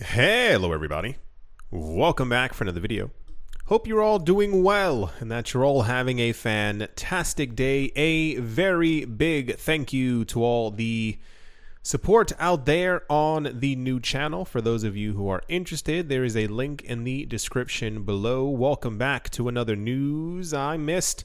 [0.00, 1.16] Hello, everybody.
[1.72, 3.10] Welcome back for another video.
[3.64, 7.90] Hope you're all doing well and that you're all having a fantastic day.
[7.96, 11.18] A very big thank you to all the
[11.82, 14.44] support out there on the new channel.
[14.44, 18.48] For those of you who are interested, there is a link in the description below.
[18.48, 21.24] Welcome back to another news I missed,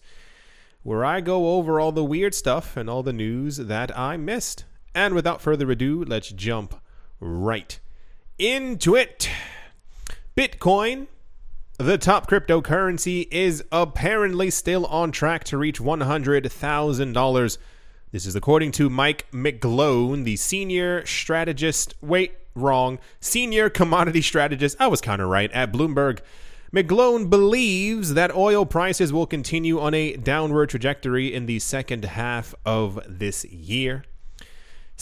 [0.81, 4.65] where I go over all the weird stuff and all the news that I missed.
[4.95, 6.73] And without further ado, let's jump
[7.19, 7.79] right
[8.37, 9.29] into it.
[10.35, 11.07] Bitcoin,
[11.77, 17.57] the top cryptocurrency, is apparently still on track to reach $100,000.
[18.11, 21.95] This is according to Mike McGlone, the senior strategist.
[22.01, 22.99] Wait, wrong.
[23.19, 24.77] Senior commodity strategist.
[24.79, 26.19] I was kind of right at Bloomberg.
[26.73, 32.55] McGlone believes that oil prices will continue on a downward trajectory in the second half
[32.65, 34.05] of this year.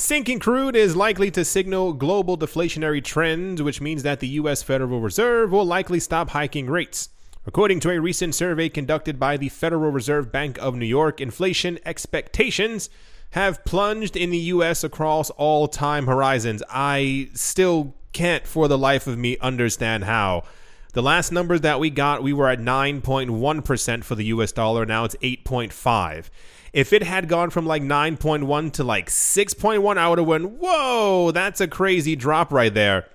[0.01, 4.63] Sinking crude is likely to signal global deflationary trends, which means that the U.S.
[4.63, 7.09] Federal Reserve will likely stop hiking rates.
[7.45, 11.77] According to a recent survey conducted by the Federal Reserve Bank of New York, inflation
[11.85, 12.89] expectations
[13.31, 14.83] have plunged in the U.S.
[14.83, 16.63] across all time horizons.
[16.67, 20.45] I still can't, for the life of me, understand how.
[20.93, 24.83] The last numbers that we got, we were at 9.1% for the US dollar.
[24.83, 26.29] Now it's 8.5.
[26.73, 31.31] If it had gone from like 9.1 to like 6.1, I would have went, whoa,
[31.31, 33.07] that's a crazy drop right there.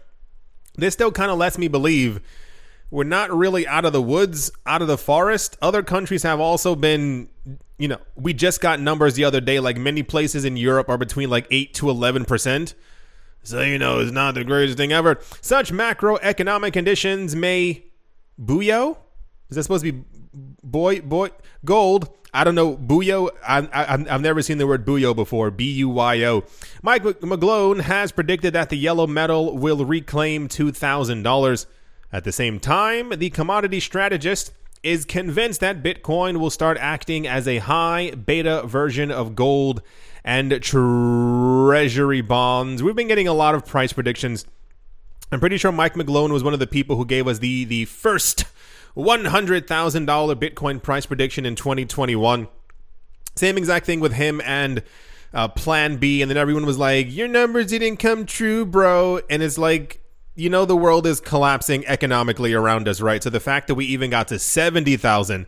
[0.75, 2.21] This still kind of lets me believe
[2.91, 5.57] we're not really out of the woods, out of the forest.
[5.63, 7.29] Other countries have also been,
[7.79, 10.99] you know, we just got numbers the other day, like many places in Europe are
[10.99, 12.75] between like 8 to 11%.
[13.43, 15.19] So, you know, it's not the greatest thing ever.
[15.41, 17.85] Such macroeconomic conditions may
[18.37, 18.69] buoy.
[18.69, 18.97] Is
[19.51, 20.05] that supposed to be
[20.71, 21.31] boy, boy,
[21.65, 22.11] gold?
[22.35, 22.77] I don't know.
[22.77, 23.31] Buyo.
[23.47, 25.51] I, I, I've never seen the word buyo before.
[25.51, 26.45] B U Y O.
[26.83, 31.67] Mike McGlone has predicted that the yellow metal will reclaim $2,000.
[32.13, 37.49] At the same time, the commodity strategist is convinced that Bitcoin will start acting as
[37.49, 39.83] a high beta version of gold
[40.23, 42.83] and treasury bonds.
[42.83, 44.47] We've been getting a lot of price predictions.
[45.33, 47.87] I'm pretty sure Mike McGlone was one of the people who gave us the the
[47.87, 48.45] first
[48.97, 49.67] $100,000
[50.37, 52.49] Bitcoin price prediction in 2021.
[53.37, 54.83] Same exact thing with him and
[55.35, 59.43] uh, Plan B, and then everyone was like, "Your numbers didn't come true, bro." And
[59.43, 60.01] it's like,
[60.35, 63.23] you know, the world is collapsing economically around us, right?
[63.23, 65.47] So the fact that we even got to seventy thousand,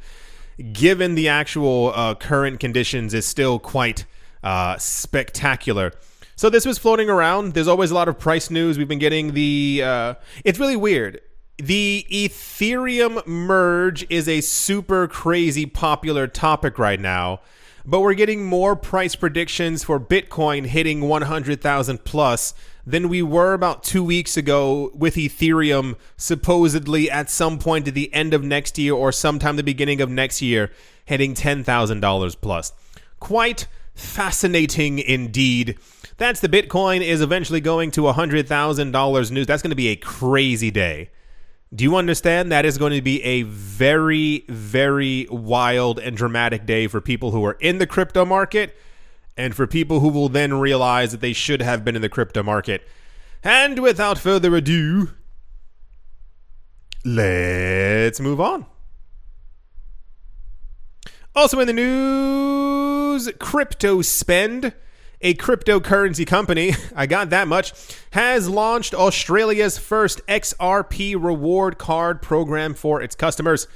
[0.72, 4.04] given the actual uh, current conditions, is still quite
[4.42, 5.92] uh, spectacular.
[6.36, 7.54] So this was floating around.
[7.54, 8.76] There's always a lot of price news.
[8.76, 9.82] We've been getting the.
[9.82, 11.20] Uh, it's really weird.
[11.60, 17.40] The Ethereum merge is a super crazy popular topic right now,
[17.84, 22.54] but we're getting more price predictions for Bitcoin hitting 100,000 plus
[22.86, 28.14] than we were about two weeks ago with Ethereum supposedly at some point at the
[28.14, 30.70] end of next year or sometime the beginning of next year
[31.06, 32.72] hitting $10,000 plus.
[33.18, 35.76] Quite fascinating indeed.
[36.18, 39.46] That's the Bitcoin is eventually going to $100,000 news.
[39.48, 41.10] That's going to be a crazy day.
[41.74, 46.86] Do you understand that is going to be a very, very wild and dramatic day
[46.86, 48.74] for people who are in the crypto market
[49.36, 52.42] and for people who will then realize that they should have been in the crypto
[52.42, 52.88] market.
[53.44, 55.10] And without further ado,
[57.04, 58.66] let's move on.
[61.36, 64.72] Also in the news, CryptoSpend
[65.20, 67.72] a cryptocurrency company, I got that much,
[68.12, 73.66] has launched Australia's first XRP reward card program for its customers.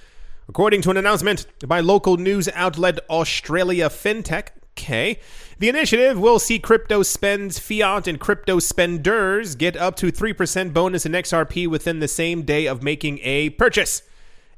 [0.49, 4.49] According to an announcement by local news outlet Australia FinTech,
[4.79, 5.19] Okay.
[5.59, 11.05] The initiative will see crypto spends, fiat, and crypto spenders get up to 3% bonus
[11.05, 14.03] in XRP within the same day of making a purchase.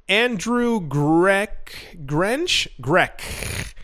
[0.09, 2.69] Andrew Grech, Grench?
[2.81, 3.75] Grech.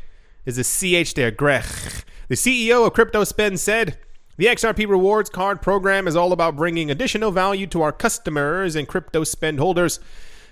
[0.47, 2.05] Is a CH there, Grech.
[2.30, 3.98] The CEO of CryptoSpend said,
[4.36, 8.86] the XRP Rewards Card program is all about bringing additional value to our customers and
[8.86, 9.98] CryptoSpend holders.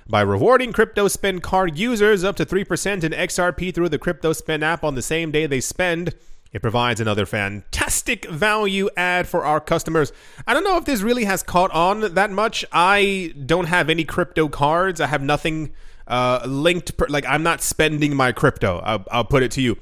[0.08, 4.96] By rewarding CryptoSpend card users up to 3% in XRP through the CryptoSpend app on
[4.96, 6.16] the same day they spend,
[6.52, 10.12] it provides another fantastic value add for our customers.
[10.48, 12.64] I don't know if this really has caught on that much.
[12.72, 15.00] I don't have any crypto cards.
[15.00, 15.70] I have nothing
[16.08, 16.96] uh, linked.
[16.96, 18.80] Per, like I'm not spending my crypto.
[18.80, 19.78] I'll, I'll put it to you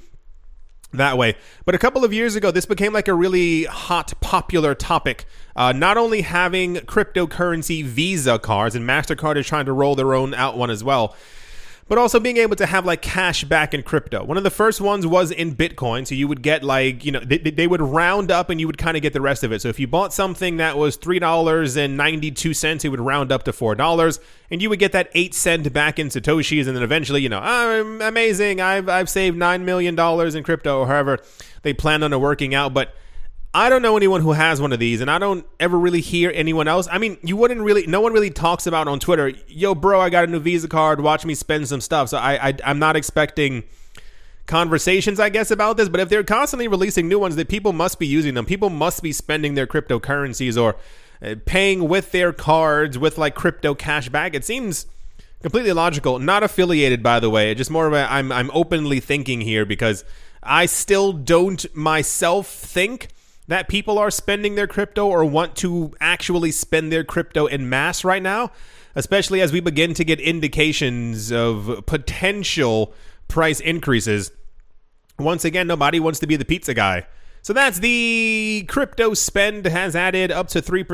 [0.93, 1.37] that way.
[1.65, 5.27] But a couple of years ago, this became like a really hot, popular topic.
[5.55, 10.35] Uh, not only having cryptocurrency Visa cards, and MasterCard is trying to roll their own
[10.35, 11.15] out one as well.
[11.89, 14.25] But also being able to have like cash back in crypto.
[14.25, 16.07] One of the first ones was in Bitcoin.
[16.07, 18.79] So you would get like, you know, they, they would round up and you would
[18.79, 19.63] kind of get the rest of it.
[19.63, 24.19] So if you bought something that was $3.92, it would round up to $4
[24.51, 26.67] and you would get that 8 cent back in Satoshis.
[26.67, 28.61] And then eventually, you know, I'm amazing.
[28.61, 29.99] I've, I've saved $9 million
[30.37, 31.21] in crypto or however
[31.63, 32.75] they plan on it working out.
[32.75, 32.97] But
[33.57, 36.31] I don't know anyone who has one of these, and I don't ever really hear
[36.35, 36.87] anyone else.
[36.93, 40.11] I mean, you wouldn't really, no one really talks about on Twitter, yo, bro, I
[40.11, 42.11] got a new Visa card, watch me spend some stuff.
[42.11, 43.65] So I, I I'm not expecting
[44.45, 45.89] conversations, I guess, about this.
[45.89, 48.45] But if they're constantly releasing new ones, that people must be using them.
[48.45, 50.77] People must be spending their cryptocurrencies or
[51.23, 54.35] uh, paying with their cards with like crypto cash back.
[54.35, 54.85] It seems
[55.41, 56.19] completely logical.
[56.19, 57.55] Not affiliated, by the way.
[57.55, 60.05] Just more of a I'm I'm openly thinking here because
[60.43, 63.09] I still don't myself think
[63.49, 68.05] that people are spending their crypto or want to actually spend their crypto in mass
[68.05, 68.51] right now,
[68.95, 72.93] especially as we begin to get indications of potential
[73.29, 74.33] price increases.
[75.19, 77.07] Once again, nobody wants to be the pizza guy.
[77.43, 80.85] So that's the CryptoSpend has added up to 3%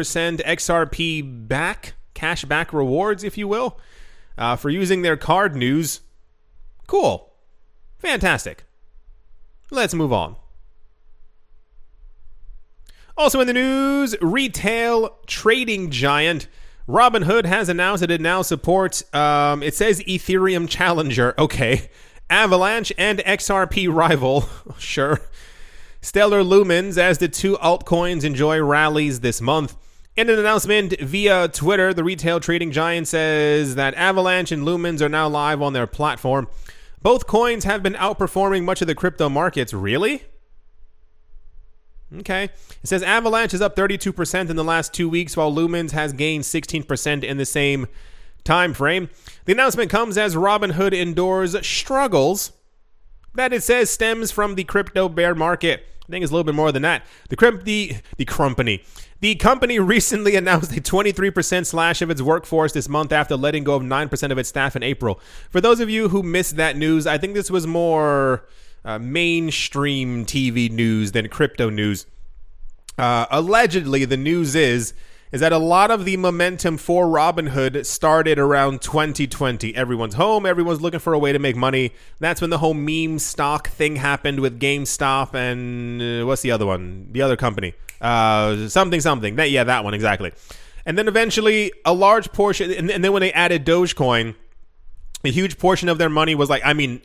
[0.42, 3.80] XRP back, cash back rewards, if you will,
[4.36, 6.02] uh, for using their card news.
[6.86, 7.32] Cool.
[7.98, 8.64] Fantastic.
[9.70, 10.36] Let's move on.
[13.22, 16.48] Also in the news, retail trading giant
[16.88, 21.32] Robinhood has announced that it now supports, um, it says Ethereum Challenger.
[21.38, 21.88] Okay.
[22.28, 24.48] Avalanche and XRP rival.
[24.76, 25.20] sure.
[26.00, 29.76] Stellar Lumens as the two altcoins enjoy rallies this month.
[30.16, 35.08] In an announcement via Twitter, the retail trading giant says that Avalanche and Lumens are
[35.08, 36.48] now live on their platform.
[37.02, 39.72] Both coins have been outperforming much of the crypto markets.
[39.72, 40.24] Really?
[42.20, 42.44] Okay.
[42.44, 46.44] It says Avalanche is up 32% in the last two weeks, while Lumens has gained
[46.44, 47.86] 16% in the same
[48.44, 49.08] time frame.
[49.44, 52.52] The announcement comes as Robinhood endures struggles
[53.34, 55.86] that it says stems from the crypto bear market.
[56.06, 57.04] I think it's a little bit more than that.
[57.28, 58.82] The crimp the the company.
[59.20, 63.76] The company recently announced a 23% slash of its workforce this month after letting go
[63.76, 65.20] of 9% of its staff in April.
[65.48, 68.44] For those of you who missed that news, I think this was more
[68.84, 72.06] uh, mainstream TV news than crypto news.
[72.98, 74.94] Uh, allegedly, the news is
[75.32, 79.74] is that a lot of the momentum for Robinhood started around 2020.
[79.74, 81.92] Everyone's home, everyone's looking for a way to make money.
[82.20, 86.66] That's when the whole meme stock thing happened with GameStop and uh, what's the other
[86.66, 87.08] one?
[87.12, 89.36] The other company, uh, something something.
[89.36, 90.32] That, yeah, that one exactly.
[90.84, 94.34] And then eventually, a large portion, and, and then when they added Dogecoin,
[95.24, 97.00] a huge portion of their money was like, I mean,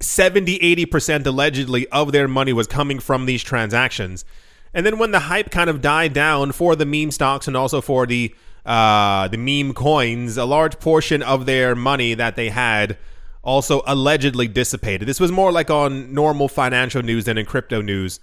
[0.00, 4.24] 70, 80% allegedly of their money was coming from these transactions.
[4.72, 7.80] And then when the hype kind of died down for the meme stocks and also
[7.80, 12.98] for the uh, the meme coins, a large portion of their money that they had
[13.42, 15.08] also allegedly dissipated.
[15.08, 18.20] This was more like on normal financial news than in crypto news.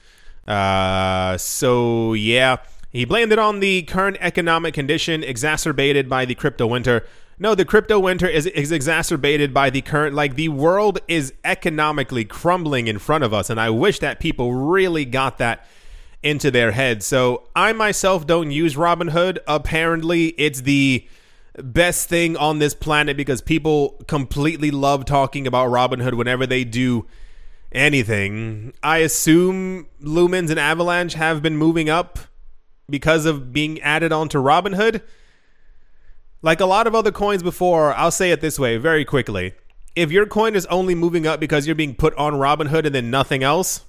[0.47, 2.57] Uh, so yeah,
[2.91, 7.05] he blamed it on the current economic condition exacerbated by the crypto winter.
[7.39, 12.25] No, the crypto winter is, is exacerbated by the current, like, the world is economically
[12.25, 13.49] crumbling in front of us.
[13.49, 15.65] And I wish that people really got that
[16.23, 17.03] into their head.
[17.03, 19.37] So I myself don't use Robinhood.
[19.47, 21.07] Apparently, it's the
[21.61, 27.05] best thing on this planet because people completely love talking about Robinhood whenever they do
[27.71, 28.73] anything.
[28.81, 32.19] I assume Lumens and Avalanche have been moving up
[32.89, 35.01] because of being added onto Robinhood.
[36.47, 39.53] Like a lot of other coins before, I'll say it this way very quickly.
[39.97, 43.11] If your coin is only moving up because you're being put on Robinhood and then
[43.11, 43.83] nothing else,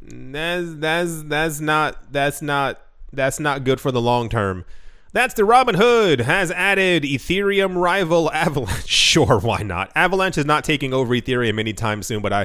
[0.00, 2.80] that's that's that's not that's not
[3.12, 4.64] that's not good for the long term.
[5.12, 8.86] That's the Robinhood has added Ethereum rival Avalanche.
[8.86, 9.90] Sure, why not?
[9.96, 12.42] Avalanche is not taking over Ethereum anytime soon, but I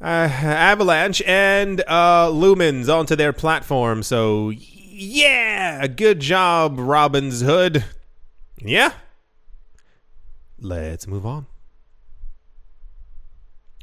[0.00, 4.02] uh, Avalanche and uh, Lumens onto their platform.
[4.02, 4.54] So
[5.00, 7.84] yeah, good job, Robin's Hood.
[8.58, 8.92] Yeah.
[10.58, 11.46] Let's move on.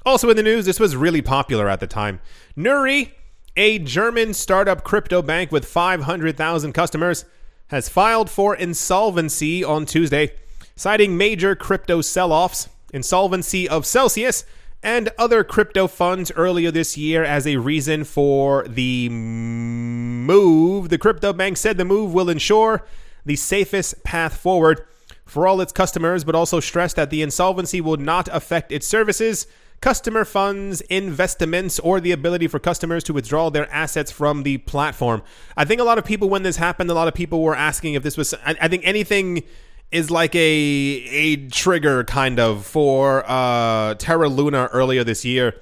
[0.06, 2.22] Also in the news, this was really popular at the time.
[2.56, 3.14] Nuri,
[3.56, 7.26] a German startup crypto bank with 500,000 customers,
[7.70, 10.34] has filed for insolvency on Tuesday,
[10.76, 14.46] citing major crypto sell offs, insolvency of Celsius,
[14.84, 20.90] and other crypto funds earlier this year as a reason for the move.
[20.90, 22.86] The crypto bank said the move will ensure
[23.26, 24.86] the safest path forward
[25.26, 29.48] for all its customers, but also stressed that the insolvency will not affect its services,
[29.82, 35.22] customer funds, investments, or the ability for customers to withdraw their assets from the platform.
[35.58, 37.96] I think a lot of people, when this happened, a lot of people were asking
[37.96, 39.44] if this was, I, I think anything
[39.92, 45.56] is like a a trigger kind of for uh, Terra Luna earlier this year.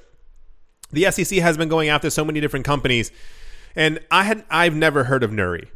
[0.91, 3.11] The SEC has been going after so many different companies,
[3.75, 5.67] and I had I've never heard of Nuri.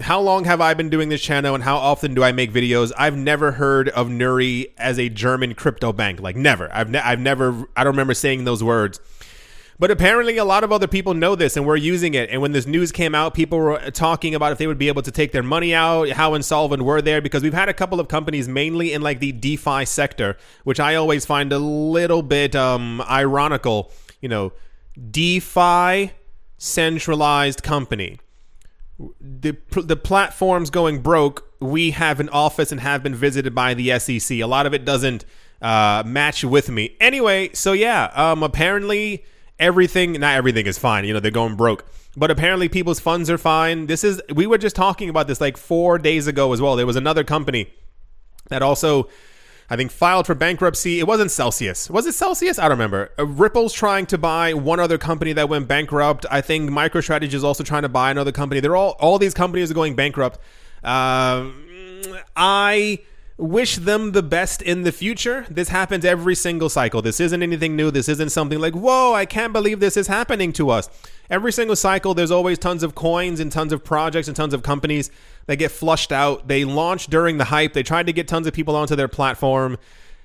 [0.00, 2.92] How long have I been doing this channel, and how often do I make videos?
[2.98, 6.20] I've never heard of Nuri as a German crypto bank.
[6.20, 6.72] Like never.
[6.72, 7.66] I've ne- I've never.
[7.76, 9.00] I don't remember saying those words.
[9.78, 12.30] But apparently, a lot of other people know this and we're using it.
[12.30, 15.02] And when this news came out, people were talking about if they would be able
[15.02, 18.08] to take their money out, how insolvent were they, because we've had a couple of
[18.08, 23.00] companies, mainly in like the DeFi sector, which I always find a little bit um,
[23.02, 23.90] ironical.
[24.20, 24.52] You know,
[25.10, 26.12] DeFi
[26.56, 28.18] centralized company.
[29.20, 33.98] The, the platforms going broke, we have an office and have been visited by the
[33.98, 34.38] SEC.
[34.38, 35.24] A lot of it doesn't
[35.60, 36.96] uh, match with me.
[37.00, 39.24] Anyway, so yeah, um, apparently
[39.58, 41.84] everything not everything is fine you know they're going broke
[42.16, 45.56] but apparently people's funds are fine this is we were just talking about this like
[45.56, 47.72] four days ago as well there was another company
[48.48, 49.08] that also
[49.70, 51.00] I think filed for bankruptcy.
[51.00, 51.88] It wasn't Celsius.
[51.88, 52.58] Was it Celsius?
[52.58, 53.10] I don't remember.
[53.18, 56.26] Uh, Ripple's trying to buy one other company that went bankrupt.
[56.30, 58.60] I think MicroStrategy is also trying to buy another company.
[58.60, 60.38] They're all all these companies are going bankrupt.
[60.82, 61.50] Uh,
[62.36, 63.00] I
[63.36, 65.44] wish them the best in the future.
[65.50, 67.02] This happens every single cycle.
[67.02, 67.90] This isn't anything new.
[67.90, 70.88] This isn't something like, whoa, I can't believe this is happening to us.
[71.28, 74.62] Every single cycle, there's always tons of coins and tons of projects and tons of
[74.62, 75.10] companies
[75.46, 76.46] that get flushed out.
[76.46, 77.72] They launch during the hype.
[77.72, 79.78] They tried to get tons of people onto their platform.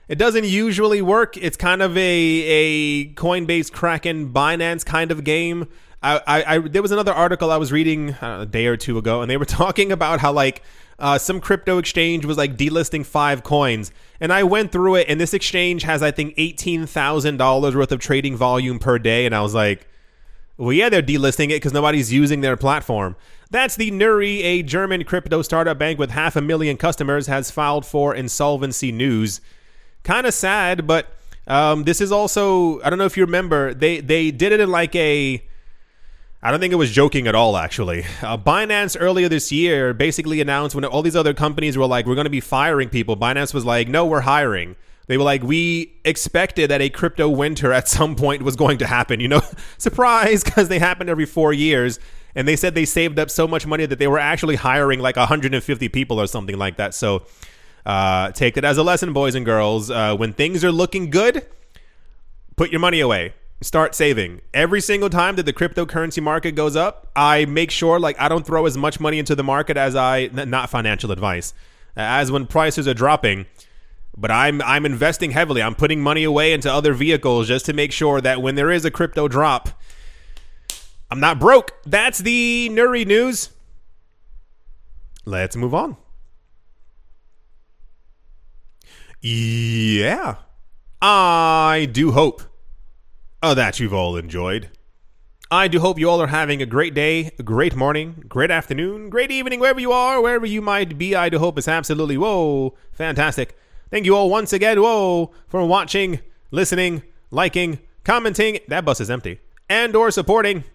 [0.08, 1.36] It doesn't usually work.
[1.38, 5.68] It's kind of a, a Coinbase, Kraken, Binance kind of game.
[6.02, 8.98] I, I, I there was another article I was reading know, a day or two
[8.98, 10.64] ago, and they were talking about how like
[11.00, 13.92] uh, some crypto exchange was like delisting five coins.
[14.20, 18.36] And I went through it, and this exchange has, I think, $18,000 worth of trading
[18.36, 19.26] volume per day.
[19.26, 19.88] And I was like,
[20.58, 23.16] well, yeah, they're delisting it because nobody's using their platform.
[23.50, 27.86] That's the Nuri, a German crypto startup bank with half a million customers, has filed
[27.86, 29.40] for insolvency news.
[30.04, 31.16] Kind of sad, but
[31.48, 34.70] um, this is also, I don't know if you remember, they, they did it in
[34.70, 35.44] like a
[36.42, 38.06] I don't think it was joking at all, actually.
[38.22, 42.16] Uh, Binance earlier this year basically announced when all these other companies were like, we're
[42.16, 44.78] going to be firing people, Binance was like, no, we're hiring.
[45.08, 48.88] They were like, we expected that a crypto winter at some point was going to
[48.88, 49.20] happen.
[49.20, 49.42] You know,
[49.78, 52.00] surprise, because they happen every four years.
[52.36, 55.18] And they said they saved up so much money that they were actually hiring like
[55.18, 56.94] 150 people or something like that.
[56.94, 57.26] So
[57.86, 59.92] uh, take it as a lesson, boys and girls.
[59.92, 61.46] Uh, when things are looking good,
[62.56, 64.42] put your money away start saving.
[64.54, 68.46] Every single time that the cryptocurrency market goes up, I make sure like I don't
[68.46, 71.54] throw as much money into the market as I not financial advice.
[71.96, 73.46] As when prices are dropping,
[74.16, 75.62] but I'm I'm investing heavily.
[75.62, 78.86] I'm putting money away into other vehicles just to make sure that when there is
[78.86, 79.70] a crypto drop,
[81.12, 81.74] I'm not broke.
[81.86, 83.50] That's the Nuri news.
[85.26, 85.98] Let's move on.
[89.22, 90.36] Yeah.
[91.02, 92.42] I do hope
[93.42, 94.70] uh, that you've all enjoyed.
[95.52, 99.10] I do hope you all are having a great day, a great morning, great afternoon,
[99.10, 101.16] great evening, wherever you are, wherever you might be.
[101.16, 103.58] I do hope it's absolutely whoa, fantastic.
[103.90, 106.20] Thank you all once again, whoa, for watching,
[106.52, 108.60] listening, liking, commenting.
[108.68, 110.66] That bus is empty, and or supporting.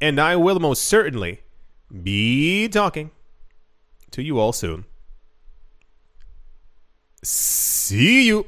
[0.00, 1.40] And I will most certainly
[2.02, 3.10] be talking
[4.12, 4.86] to you all soon.
[7.22, 8.46] See you.